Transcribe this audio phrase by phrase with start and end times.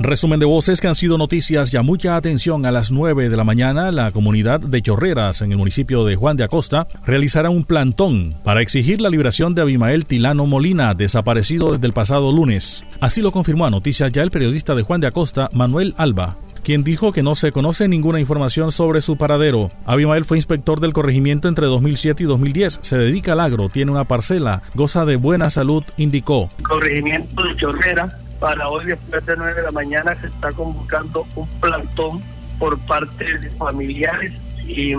[0.00, 3.42] Resumen de voces que han sido noticias ya mucha atención a las 9 de la
[3.42, 3.90] mañana.
[3.90, 8.62] La comunidad de Chorreras en el municipio de Juan de Acosta realizará un plantón para
[8.62, 12.86] exigir la liberación de Abimael Tilano Molina, desaparecido desde el pasado lunes.
[13.00, 16.84] Así lo confirmó a noticias ya el periodista de Juan de Acosta, Manuel Alba quien
[16.84, 19.70] dijo que no se conoce ninguna información sobre su paradero.
[19.86, 24.04] Abimael fue inspector del corregimiento entre 2007 y 2010, se dedica al agro, tiene una
[24.04, 26.50] parcela, goza de buena salud, indicó.
[26.68, 28.08] Corregimiento de Chorrera
[28.40, 32.22] para hoy después de 9 de la mañana se está convocando un plantón
[32.58, 34.34] por parte de familiares
[34.66, 34.94] y,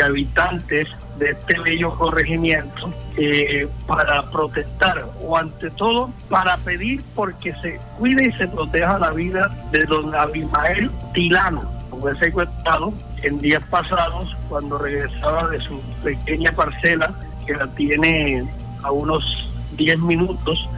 [0.00, 0.86] habitantes
[1.18, 8.28] de este bello corregimiento eh, para protestar o ante todo para pedir porque se cuide
[8.28, 11.62] y se proteja la vida de don Abimael Tilano,
[12.00, 17.12] fue secuestrado en días pasados cuando regresaba de su pequeña parcela
[17.46, 18.42] que la tiene
[18.82, 20.68] a unos 10 minutos,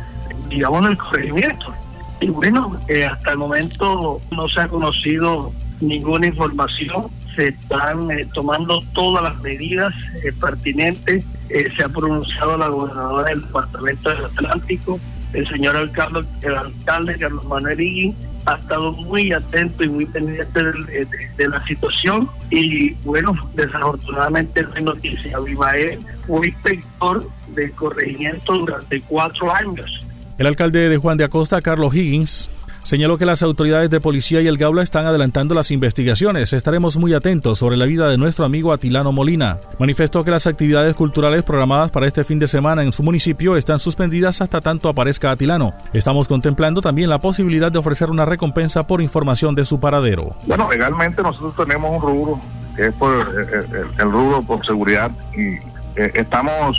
[0.49, 1.75] digamos, del corregimiento.
[2.21, 8.27] Y bueno, eh, hasta el momento no se ha conocido ninguna información, se están eh,
[8.35, 15.01] tomando todas las medidas eh, pertinentes, se ha pronunciado la gobernadora del Departamento del Atlántico,
[15.33, 18.15] el señor alcalde, el alcalde Carlos Manuel
[18.47, 22.29] ha estado muy atento y muy pendiente de, la situación.
[22.51, 25.37] Y bueno, desafortunadamente no hay noticia.
[25.37, 30.01] Abimael fue inspector del corregimiento durante cuatro años
[30.41, 32.49] el alcalde de Juan de Acosta, Carlos Higgins,
[32.83, 36.55] señaló que las autoridades de policía y el Gaula están adelantando las investigaciones.
[36.55, 39.59] Estaremos muy atentos sobre la vida de nuestro amigo Atilano Molina.
[39.79, 43.81] Manifestó que las actividades culturales programadas para este fin de semana en su municipio están
[43.81, 45.75] suspendidas hasta tanto aparezca Atilano.
[45.93, 50.35] Estamos contemplando también la posibilidad de ofrecer una recompensa por información de su paradero.
[50.47, 52.41] Bueno, legalmente nosotros tenemos un rubro
[52.77, 55.57] que es por eh, eh, el, rubro por seguridad y
[56.01, 56.79] eh, estamos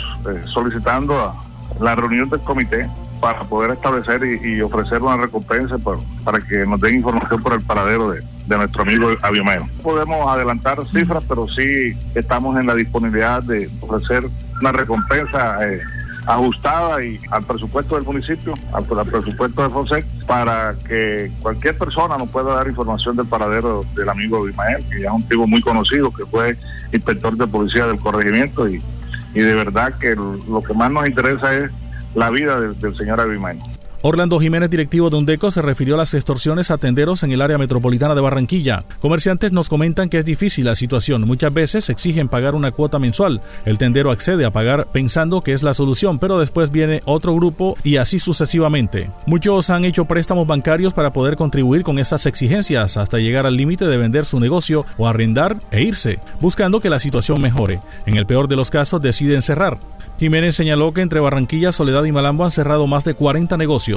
[0.52, 1.32] solicitando
[1.80, 2.90] la reunión del comité
[3.22, 5.76] para poder establecer y, ofrecer una recompensa
[6.24, 11.24] para que nos den información por el paradero de, nuestro amigo No Podemos adelantar cifras,
[11.26, 14.28] pero sí estamos en la disponibilidad de ofrecer
[14.60, 15.78] una recompensa eh,
[16.26, 22.28] ajustada y al presupuesto del municipio, al, presupuesto de Fonseca, para que cualquier persona nos
[22.28, 26.12] pueda dar información del paradero del amigo Abimael, que ya es un tipo muy conocido,
[26.12, 26.58] que fue
[26.92, 28.80] inspector de policía del corregimiento y
[29.32, 31.70] de verdad que lo que más nos interesa es
[32.14, 33.58] la vida del, señor Abimael.
[34.04, 37.56] Orlando Jiménez, directivo de Undeco, se refirió a las extorsiones a tenderos en el área
[37.56, 38.82] metropolitana de Barranquilla.
[39.00, 41.22] Comerciantes nos comentan que es difícil la situación.
[41.24, 43.40] Muchas veces exigen pagar una cuota mensual.
[43.64, 47.76] El tendero accede a pagar pensando que es la solución, pero después viene otro grupo
[47.84, 49.08] y así sucesivamente.
[49.26, 53.86] Muchos han hecho préstamos bancarios para poder contribuir con esas exigencias hasta llegar al límite
[53.86, 57.78] de vender su negocio o arrendar e irse, buscando que la situación mejore.
[58.06, 59.78] En el peor de los casos deciden cerrar.
[60.18, 63.91] Jiménez señaló que entre Barranquilla, Soledad y Malambo han cerrado más de 40 negocios.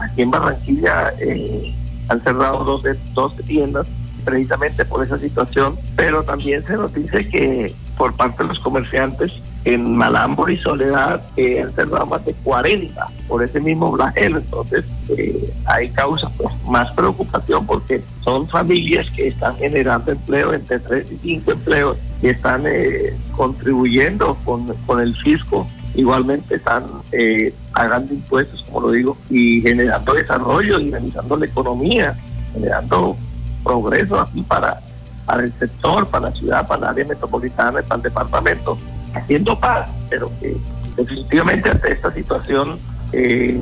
[0.00, 1.74] Aquí en Barranquilla eh,
[2.08, 2.82] han cerrado dos,
[3.14, 3.86] dos tiendas
[4.24, 9.32] precisamente por esa situación, pero también se nos dice que por parte de los comerciantes
[9.64, 14.38] en Malambo y Soledad eh, han cerrado más de 40 por ese mismo flagelo.
[14.38, 14.84] Entonces,
[15.16, 21.10] eh, hay causa pues, más preocupación porque son familias que están generando empleo entre 3
[21.10, 28.14] y 5 empleos y están eh, contribuyendo con, con el fisco igualmente están eh, pagando
[28.14, 32.16] impuestos, como lo digo, y generando desarrollo, dinamizando la economía,
[32.52, 33.16] generando
[33.64, 34.80] progreso aquí para,
[35.26, 38.78] para el sector, para la ciudad, para la área metropolitana, para el departamento
[39.14, 40.56] haciendo paz, pero que
[40.96, 42.78] definitivamente ante esta situación
[43.12, 43.58] eh,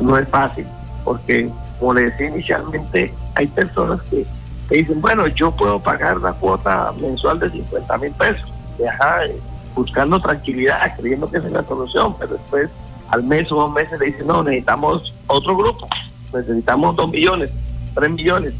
[0.00, 0.66] no es fácil,
[1.04, 4.26] porque como le decía inicialmente, hay personas que,
[4.70, 9.40] dicen, bueno, yo puedo pagar la cuota mensual de 50 mil pesos, eh,
[9.74, 12.72] buscando tranquilidad, creyendo que es la solución, pero después
[13.10, 15.86] al mes o dos meses le dicen, no, necesitamos otro grupo,
[16.32, 17.52] necesitamos dos millones,
[17.94, 18.52] tres millones,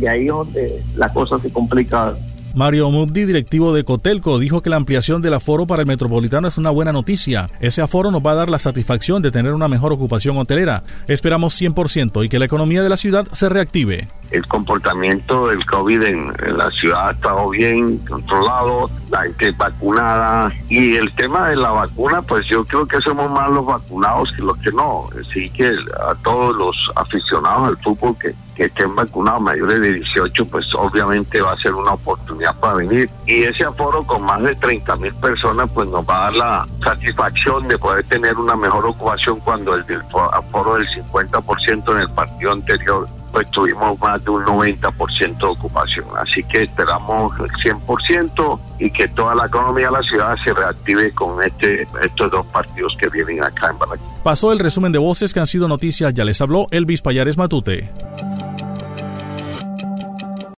[0.00, 2.14] y ahí es donde la cosa se complica
[2.54, 6.58] Mario Mubdi, directivo de Cotelco, dijo que la ampliación del aforo para el metropolitano es
[6.58, 7.46] una buena noticia.
[7.60, 10.82] Ese aforo nos va a dar la satisfacción de tener una mejor ocupación hotelera.
[11.06, 14.08] Esperamos 100% y que la economía de la ciudad se reactive.
[14.30, 20.96] El comportamiento del COVID en, la ciudad ha estado bien controlado, la gente vacunada y
[20.96, 24.56] el tema de la vacuna, pues yo creo que somos más los vacunados que los
[24.58, 25.06] que no.
[25.20, 30.46] Así que a todos los aficionados al fútbol que que estén vacunados mayores de 18,
[30.46, 33.08] pues obviamente va a ser una oportunidad para venir.
[33.24, 36.66] Y ese aforo con más de 30 mil personas, pues nos va a dar la
[36.82, 39.84] satisfacción de poder tener una mejor ocupación cuando el,
[40.32, 46.06] aforo del 50% en el partido anterior pues tuvimos más de un 90% de ocupación.
[46.16, 51.12] Así que esperamos el 100% y que toda la economía de la ciudad se reactive
[51.12, 54.22] con este, estos dos partidos que vienen acá en Barranquilla.
[54.24, 57.92] Pasó el resumen de voces que han sido noticias, ya les habló Elvis Payares Matute.